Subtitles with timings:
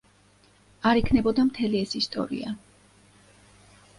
[0.91, 2.53] არ იქნებოდა მთელი ეს ისტორია.